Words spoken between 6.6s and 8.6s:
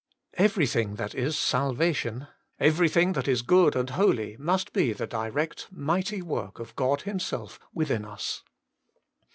God Himself within us.